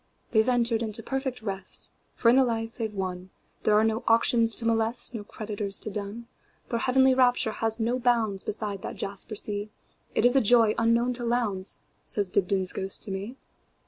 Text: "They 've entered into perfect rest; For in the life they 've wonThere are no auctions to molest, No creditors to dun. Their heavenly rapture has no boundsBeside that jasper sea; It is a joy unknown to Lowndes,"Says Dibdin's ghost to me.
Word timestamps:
"They 0.31 0.41
've 0.41 0.49
entered 0.49 0.81
into 0.81 1.03
perfect 1.03 1.43
rest; 1.43 1.91
For 2.15 2.29
in 2.29 2.35
the 2.35 2.43
life 2.43 2.75
they 2.77 2.87
've 2.87 2.95
wonThere 2.95 3.73
are 3.73 3.83
no 3.83 4.03
auctions 4.07 4.55
to 4.55 4.65
molest, 4.65 5.13
No 5.13 5.23
creditors 5.23 5.77
to 5.77 5.91
dun. 5.91 6.25
Their 6.69 6.79
heavenly 6.79 7.13
rapture 7.13 7.51
has 7.51 7.79
no 7.79 7.99
boundsBeside 7.99 8.81
that 8.81 8.95
jasper 8.95 9.35
sea; 9.35 9.69
It 10.15 10.25
is 10.25 10.35
a 10.35 10.41
joy 10.41 10.73
unknown 10.79 11.13
to 11.13 11.23
Lowndes,"Says 11.23 12.29
Dibdin's 12.29 12.73
ghost 12.73 13.03
to 13.03 13.11
me. 13.11 13.35